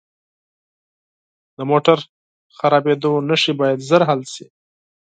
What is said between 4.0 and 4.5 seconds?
حل شي.